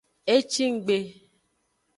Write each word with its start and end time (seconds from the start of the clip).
Ecinggbe. 0.35 0.97